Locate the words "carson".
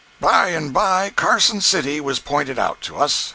1.11-1.61